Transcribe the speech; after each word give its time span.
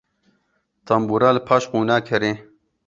Tembûra 0.85 1.29
li 1.35 1.41
paş 1.47 1.63
qûna 1.71 1.97
kerê. 2.07 2.33